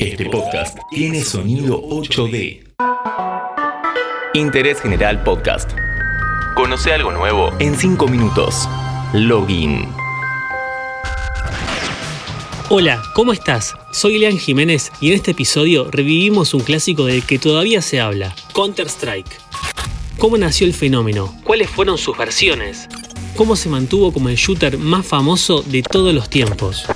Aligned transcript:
Este 0.00 0.24
podcast 0.30 0.78
tiene 0.90 1.22
sonido 1.22 1.78
8D. 1.82 2.72
Interés 4.32 4.80
General 4.80 5.22
Podcast. 5.22 5.72
Conoce 6.54 6.94
algo 6.94 7.12
nuevo 7.12 7.50
en 7.58 7.76
5 7.76 8.08
minutos. 8.08 8.66
Login. 9.12 9.86
Hola, 12.70 13.02
¿cómo 13.14 13.34
estás? 13.34 13.74
Soy 13.92 14.16
Elian 14.16 14.38
Jiménez 14.38 14.90
y 15.02 15.08
en 15.08 15.16
este 15.16 15.32
episodio 15.32 15.90
revivimos 15.90 16.54
un 16.54 16.62
clásico 16.62 17.04
del 17.04 17.26
que 17.26 17.38
todavía 17.38 17.82
se 17.82 18.00
habla, 18.00 18.34
Counter-Strike. 18.54 19.38
¿Cómo 20.18 20.38
nació 20.38 20.66
el 20.66 20.72
fenómeno? 20.72 21.36
¿Cuáles 21.44 21.68
fueron 21.68 21.98
sus 21.98 22.16
versiones? 22.16 22.88
¿Cómo 23.36 23.54
se 23.54 23.68
mantuvo 23.68 24.14
como 24.14 24.30
el 24.30 24.36
shooter 24.36 24.78
más 24.78 25.06
famoso 25.06 25.60
de 25.60 25.82
todos 25.82 26.14
los 26.14 26.30
tiempos? 26.30 26.86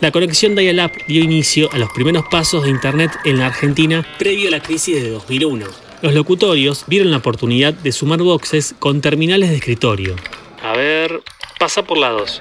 La 0.00 0.12
conexión 0.12 0.54
Dial-Up 0.54 0.92
dio 1.08 1.22
inicio 1.22 1.70
a 1.72 1.78
los 1.78 1.90
primeros 1.92 2.24
pasos 2.30 2.64
de 2.64 2.70
Internet 2.70 3.12
en 3.24 3.38
la 3.38 3.46
Argentina 3.46 4.06
previo 4.18 4.48
a 4.48 4.50
la 4.50 4.60
crisis 4.60 5.02
de 5.02 5.10
2001. 5.10 5.66
Los 6.00 6.14
locutorios 6.14 6.84
vieron 6.86 7.10
la 7.10 7.18
oportunidad 7.18 7.74
de 7.74 7.92
sumar 7.92 8.22
boxes 8.22 8.74
con 8.78 9.02
terminales 9.02 9.50
de 9.50 9.56
escritorio. 9.56 10.16
A 10.62 10.72
ver, 10.74 11.22
pasa 11.58 11.82
por 11.84 11.98
la 11.98 12.08
2. 12.08 12.40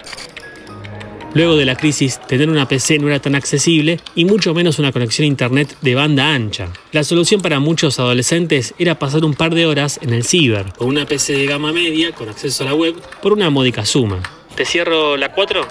Luego 1.33 1.57
de 1.57 1.65
la 1.65 1.75
crisis, 1.75 2.19
tener 2.27 2.49
una 2.49 2.67
PC 2.67 2.97
no 2.97 3.07
era 3.07 3.19
tan 3.19 3.35
accesible 3.35 3.99
y 4.15 4.25
mucho 4.25 4.53
menos 4.53 4.79
una 4.79 4.91
conexión 4.91 5.25
a 5.25 5.27
Internet 5.27 5.75
de 5.81 5.95
banda 5.95 6.33
ancha. 6.33 6.69
La 6.91 7.03
solución 7.03 7.41
para 7.41 7.59
muchos 7.59 7.99
adolescentes 7.99 8.73
era 8.79 8.97
pasar 8.97 9.25
un 9.25 9.33
par 9.33 9.53
de 9.53 9.65
horas 9.65 9.99
en 10.01 10.13
el 10.13 10.23
ciber, 10.23 10.73
con 10.77 10.87
una 10.87 11.05
PC 11.05 11.33
de 11.33 11.45
gama 11.45 11.73
media 11.73 12.13
con 12.13 12.29
acceso 12.29 12.63
a 12.63 12.67
la 12.67 12.73
web 12.73 12.95
por 13.21 13.33
una 13.33 13.49
módica 13.49 13.85
suma. 13.85 14.38
¿Te 14.55 14.65
cierro 14.65 15.17
la 15.17 15.31
4? 15.31 15.65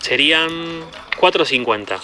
Serían 0.00 0.48
4.50. 1.18 1.98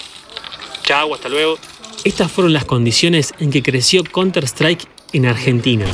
Chao, 0.85 1.15
hasta 1.15 1.29
luego. 1.29 1.59
Estas 2.05 2.33
fueron 2.33 2.52
las 2.52 2.65
condiciones 2.65 3.33
en 3.38 3.51
que 3.51 3.63
creció 3.63 4.02
Counter-Strike 4.02 4.88
en 5.13 5.27
Argentina. 5.27 5.87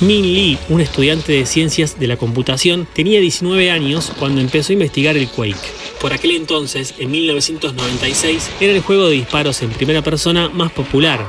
Min 0.00 0.22
Lee, 0.22 0.58
un 0.70 0.80
estudiante 0.80 1.32
de 1.32 1.44
ciencias 1.44 2.00
de 2.00 2.06
la 2.06 2.16
computación, 2.16 2.88
tenía 2.94 3.20
19 3.20 3.70
años 3.70 4.10
cuando 4.18 4.40
empezó 4.40 4.72
a 4.72 4.74
investigar 4.74 5.18
el 5.18 5.28
Quake. 5.28 5.54
Por 6.00 6.14
aquel 6.14 6.30
entonces, 6.30 6.94
en 6.98 7.10
1996, 7.10 8.50
era 8.60 8.72
el 8.72 8.80
juego 8.80 9.08
de 9.08 9.16
disparos 9.16 9.60
en 9.60 9.68
primera 9.68 10.00
persona 10.00 10.48
más 10.48 10.72
popular. 10.72 11.20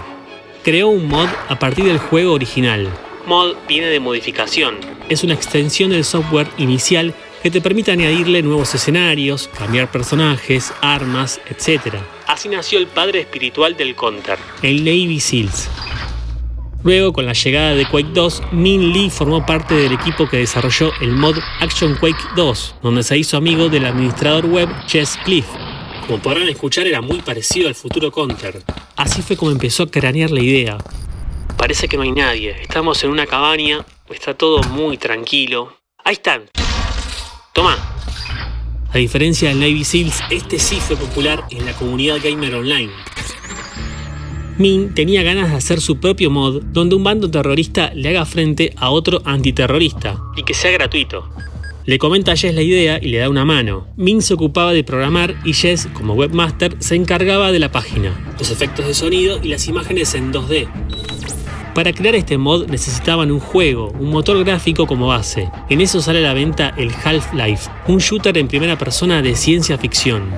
Creó 0.63 0.87
un 0.87 1.09
mod 1.09 1.27
a 1.49 1.59
partir 1.59 1.83
del 1.83 1.97
juego 1.97 2.31
original. 2.31 2.87
Mod 3.31 3.55
viene 3.65 3.87
de 3.87 4.01
modificación. 4.01 4.75
Es 5.07 5.23
una 5.23 5.33
extensión 5.33 5.91
del 5.91 6.03
software 6.03 6.49
inicial 6.57 7.13
que 7.41 7.49
te 7.49 7.61
permite 7.61 7.89
añadirle 7.89 8.41
nuevos 8.41 8.75
escenarios, 8.75 9.49
cambiar 9.57 9.89
personajes, 9.89 10.73
armas, 10.81 11.39
etc. 11.49 11.95
Así 12.27 12.49
nació 12.49 12.77
el 12.77 12.87
padre 12.87 13.21
espiritual 13.21 13.77
del 13.77 13.95
Counter, 13.95 14.37
el 14.63 14.83
Navy 14.83 15.21
SEALs. 15.21 15.69
Luego, 16.83 17.13
con 17.13 17.25
la 17.25 17.31
llegada 17.31 17.73
de 17.73 17.85
Quake 17.85 18.09
2, 18.13 18.43
Min 18.51 18.91
Lee 18.91 19.09
formó 19.09 19.45
parte 19.45 19.75
del 19.75 19.93
equipo 19.93 20.27
que 20.27 20.35
desarrolló 20.35 20.91
el 20.99 21.13
mod 21.13 21.37
Action 21.61 21.95
Quake 22.01 22.21
2, 22.35 22.75
donde 22.83 23.01
se 23.01 23.17
hizo 23.17 23.37
amigo 23.37 23.69
del 23.69 23.85
administrador 23.85 24.45
web 24.45 24.67
Jess 24.89 25.17
Cliff. 25.23 25.45
Como 26.05 26.21
podrán 26.21 26.49
escuchar, 26.49 26.85
era 26.85 26.99
muy 26.99 27.21
parecido 27.21 27.69
al 27.69 27.75
futuro 27.75 28.11
Counter. 28.11 28.61
Así 28.97 29.21
fue 29.21 29.37
como 29.37 29.51
empezó 29.51 29.83
a 29.83 29.87
cranear 29.89 30.31
la 30.31 30.41
idea. 30.41 30.77
Parece 31.61 31.87
que 31.87 31.95
no 31.95 32.01
hay 32.01 32.11
nadie. 32.11 32.55
Estamos 32.59 33.03
en 33.03 33.11
una 33.11 33.27
cabaña, 33.27 33.85
está 34.09 34.33
todo 34.33 34.63
muy 34.69 34.97
tranquilo. 34.97 35.77
Ahí 36.03 36.13
están. 36.13 36.49
Toma. 37.53 37.77
A 38.91 38.97
diferencia 38.97 39.49
del 39.49 39.59
Navy 39.59 39.83
SEALs, 39.83 40.21
este 40.31 40.57
sí 40.57 40.77
fue 40.77 40.95
popular 40.95 41.43
en 41.51 41.67
la 41.67 41.73
comunidad 41.73 42.17
gamer 42.21 42.55
online. 42.55 42.89
Min 44.57 44.95
tenía 44.95 45.21
ganas 45.21 45.51
de 45.51 45.57
hacer 45.57 45.81
su 45.81 45.99
propio 45.99 46.31
mod 46.31 46.63
donde 46.63 46.95
un 46.95 47.03
bando 47.03 47.29
terrorista 47.29 47.91
le 47.93 48.09
haga 48.09 48.25
frente 48.25 48.73
a 48.77 48.89
otro 48.89 49.21
antiterrorista 49.23 50.19
y 50.35 50.41
que 50.41 50.55
sea 50.55 50.71
gratuito. 50.71 51.29
Le 51.85 51.99
comenta 51.99 52.31
a 52.31 52.35
Jess 52.35 52.55
la 52.55 52.63
idea 52.63 52.97
y 52.99 53.09
le 53.09 53.19
da 53.19 53.29
una 53.29 53.45
mano. 53.45 53.85
Min 53.97 54.23
se 54.23 54.33
ocupaba 54.33 54.73
de 54.73 54.83
programar 54.83 55.35
y 55.45 55.53
Jess, 55.53 55.87
como 55.93 56.15
webmaster, 56.15 56.75
se 56.79 56.95
encargaba 56.95 57.51
de 57.51 57.59
la 57.59 57.71
página, 57.71 58.33
los 58.39 58.49
efectos 58.49 58.87
de 58.87 58.95
sonido 58.95 59.39
y 59.43 59.49
las 59.49 59.67
imágenes 59.67 60.15
en 60.15 60.33
2D. 60.33 60.67
Para 61.73 61.93
crear 61.93 62.15
este 62.15 62.37
mod 62.37 62.67
necesitaban 62.67 63.31
un 63.31 63.39
juego, 63.39 63.93
un 63.97 64.09
motor 64.09 64.43
gráfico 64.43 64.85
como 64.85 65.07
base. 65.07 65.49
En 65.69 65.79
eso 65.79 66.01
sale 66.01 66.19
a 66.19 66.27
la 66.27 66.33
venta 66.33 66.73
el 66.75 66.91
Half-Life, 66.93 67.69
un 67.87 67.99
shooter 67.99 68.37
en 68.37 68.49
primera 68.49 68.77
persona 68.77 69.21
de 69.21 69.35
ciencia 69.37 69.77
ficción. 69.77 70.31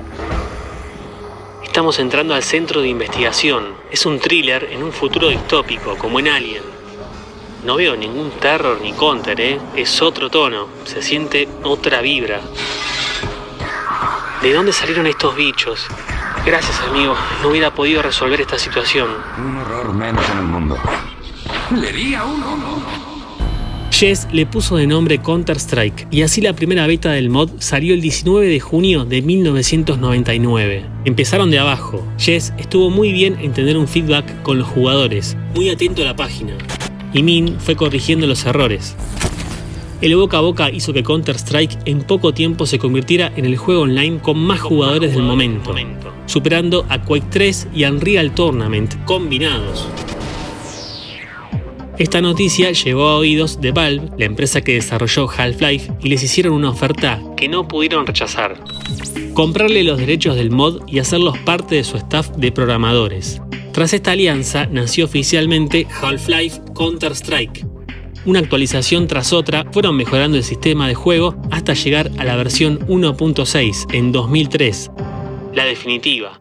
Estamos 1.64 1.98
entrando 1.98 2.34
al 2.34 2.44
centro 2.44 2.82
de 2.82 2.88
investigación. 2.88 3.64
Es 3.90 4.06
un 4.06 4.20
thriller 4.20 4.68
en 4.70 4.84
un 4.84 4.92
futuro 4.92 5.28
distópico, 5.28 5.96
como 5.96 6.20
en 6.20 6.28
Alien. 6.28 6.62
No 7.64 7.74
veo 7.74 7.96
ningún 7.96 8.30
terror 8.30 8.78
ni 8.80 8.92
counter, 8.92 9.40
¿eh? 9.40 9.58
Es 9.74 10.02
otro 10.02 10.30
tono. 10.30 10.68
Se 10.84 11.02
siente 11.02 11.48
otra 11.64 12.00
vibra. 12.00 12.42
¿De 14.40 14.52
dónde 14.52 14.72
salieron 14.72 15.08
estos 15.08 15.34
bichos? 15.34 15.88
Gracias, 16.46 16.80
amigo. 16.88 17.16
No 17.42 17.48
hubiera 17.48 17.74
podido 17.74 18.02
resolver 18.02 18.40
esta 18.40 18.58
situación. 18.58 19.08
Un 19.38 19.56
horror 19.56 19.92
menos 19.94 20.28
en 20.30 20.38
el 20.38 20.44
mundo. 20.44 20.78
Le 21.74 21.92
di 21.92 22.14
a 22.14 22.24
uno. 22.24 23.04
Jess 23.90 24.28
le 24.32 24.46
puso 24.46 24.76
de 24.76 24.86
nombre 24.86 25.18
Counter-Strike 25.18 26.06
y 26.10 26.22
así 26.22 26.40
la 26.40 26.52
primera 26.52 26.86
beta 26.86 27.10
del 27.10 27.30
mod 27.30 27.50
salió 27.58 27.94
el 27.94 28.00
19 28.00 28.46
de 28.46 28.60
junio 28.60 29.04
de 29.04 29.22
1999. 29.22 30.84
Empezaron 31.04 31.50
de 31.50 31.58
abajo. 31.58 32.06
Jess 32.16 32.52
estuvo 32.58 32.90
muy 32.90 33.12
bien 33.12 33.38
en 33.40 33.52
tener 33.52 33.76
un 33.76 33.88
feedback 33.88 34.42
con 34.42 34.58
los 34.58 34.68
jugadores, 34.68 35.36
muy 35.54 35.68
atento 35.68 36.02
a 36.02 36.04
la 36.04 36.16
página. 36.16 36.52
Y 37.12 37.24
Min 37.24 37.58
fue 37.58 37.74
corrigiendo 37.74 38.28
los 38.28 38.44
errores. 38.46 38.94
El 40.00 40.14
boca 40.16 40.38
a 40.38 40.42
boca 40.42 40.70
hizo 40.70 40.92
que 40.92 41.02
Counter-Strike 41.02 41.78
en 41.86 42.02
poco 42.02 42.32
tiempo 42.34 42.66
se 42.66 42.78
convirtiera 42.78 43.32
en 43.34 43.46
el 43.46 43.56
juego 43.56 43.82
online 43.82 44.20
con 44.20 44.38
más 44.38 44.60
jugadores 44.60 45.12
del 45.12 45.22
momento, 45.22 45.74
superando 46.26 46.86
a 46.88 47.02
Quake 47.02 47.26
3 47.30 47.68
y 47.74 47.84
Unreal 47.84 48.32
Tournament 48.32 48.94
combinados. 49.06 49.88
Esta 51.96 52.20
noticia 52.20 52.72
llegó 52.72 53.08
a 53.08 53.16
oídos 53.18 53.60
de 53.60 53.70
Valve, 53.70 54.10
la 54.18 54.24
empresa 54.24 54.60
que 54.62 54.74
desarrolló 54.74 55.28
Half-Life, 55.30 55.92
y 56.02 56.08
les 56.08 56.24
hicieron 56.24 56.54
una 56.54 56.70
oferta 56.70 57.22
que 57.36 57.48
no 57.48 57.68
pudieron 57.68 58.04
rechazar. 58.04 58.58
Comprarle 59.32 59.84
los 59.84 59.98
derechos 59.98 60.34
del 60.34 60.50
mod 60.50 60.82
y 60.88 60.98
hacerlos 60.98 61.38
parte 61.38 61.76
de 61.76 61.84
su 61.84 61.96
staff 61.96 62.30
de 62.30 62.50
programadores. 62.50 63.40
Tras 63.72 63.92
esta 63.92 64.12
alianza 64.12 64.66
nació 64.66 65.04
oficialmente 65.04 65.86
Half-Life 66.02 66.62
Counter-Strike. 66.74 67.64
Una 68.26 68.40
actualización 68.40 69.06
tras 69.06 69.32
otra 69.32 69.64
fueron 69.70 69.96
mejorando 69.96 70.36
el 70.36 70.44
sistema 70.44 70.88
de 70.88 70.94
juego 70.94 71.36
hasta 71.50 71.74
llegar 71.74 72.10
a 72.18 72.24
la 72.24 72.36
versión 72.36 72.80
1.6 72.88 73.94
en 73.94 74.12
2003, 74.12 74.90
la 75.54 75.64
definitiva, 75.64 76.40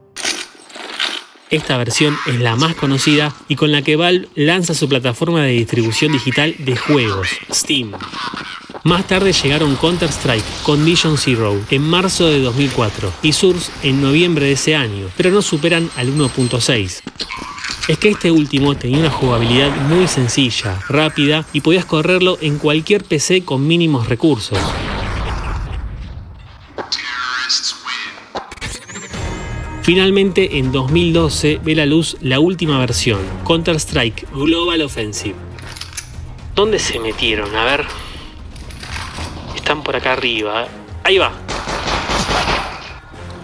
esta 1.53 1.78
versión 1.78 2.18
es 2.25 2.40
la 2.40 2.56
más 2.56 2.74
conocida 2.74 3.34
y 3.47 3.56
con 3.56 3.72
la 3.72 3.84
que 3.84 3.96
Valve 3.96 4.28
lanza 4.36 4.74
su 4.74 4.90
plataforma 4.90 5.44
de 5.44 5.52
distribución 5.52 6.12
digital 6.12 6.56
de 6.58 6.75
juegos, 6.75 7.28
Steam. 7.52 7.91
Más 8.84 9.06
tarde 9.08 9.31
llegaron 9.31 9.75
Counter-Strike, 9.75 10.44
Condition 10.64 11.18
Zero, 11.18 11.56
en 11.69 11.84
marzo 11.84 12.28
de 12.28 12.40
2004 12.40 13.14
y 13.22 13.34
Source 13.34 13.72
en 13.84 14.02
noviembre 14.02 14.47
de 14.47 14.53
ese 14.53 14.75
año, 14.75 15.08
pero 15.16 15.30
no 15.30 15.44
superan 15.44 15.90
al 15.96 16.14
1.6. 16.14 17.02
Es 17.88 17.97
que 18.00 18.09
este 18.09 18.31
último 18.31 18.75
tenía 18.75 19.00
una 19.00 19.12
jugabilidad 19.12 19.75
muy 19.88 20.08
sencilla, 20.08 20.80
rápida 20.90 21.46
y 21.53 21.62
podías 21.62 21.85
correrlo 21.85 22.38
en 22.41 22.58
cualquier 22.58 23.03
PC 23.03 23.46
con 23.46 23.68
mínimos 23.68 24.09
recursos. 24.09 24.58
Finalmente, 29.84 30.59
en 30.59 30.72
2012 30.72 31.59
ve 31.62 31.76
la 31.76 31.85
luz 31.85 32.16
la 32.22 32.40
última 32.40 32.80
versión, 32.80 33.20
Counter-Strike 33.46 34.32
Global 34.32 34.82
Offensive. 34.82 35.35
¿Dónde 36.56 36.80
se 36.80 37.00
metieron? 37.00 37.53
A 37.53 37.66
ver. 37.66 37.85
Están 39.53 39.84
por 39.84 39.97
acá 39.97 40.14
arriba. 40.14 40.70
Ahí 41.03 41.18
va. 41.18 41.34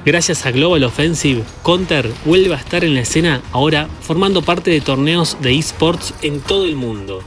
Gracias 0.05 0.45
a 0.45 0.51
Global 0.51 0.85
Offensive, 0.85 1.43
Counter 1.61 2.09
vuelve 2.23 2.53
a 2.53 2.57
estar 2.57 2.85
en 2.85 2.95
la 2.95 3.01
escena 3.01 3.41
ahora 3.51 3.89
formando 3.99 4.41
parte 4.41 4.71
de 4.71 4.79
torneos 4.79 5.35
de 5.41 5.59
esports 5.59 6.13
en 6.21 6.39
todo 6.39 6.63
el 6.63 6.77
mundo. 6.77 7.21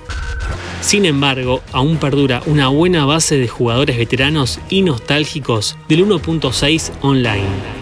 Sin 0.81 1.05
embargo, 1.05 1.61
aún 1.73 1.99
perdura 1.99 2.43
una 2.47 2.69
buena 2.69 3.05
base 3.05 3.37
de 3.37 3.47
jugadores 3.47 3.99
veteranos 3.99 4.59
y 4.71 4.81
nostálgicos 4.81 5.77
del 5.87 6.07
1.6 6.07 6.93
online. 7.03 7.82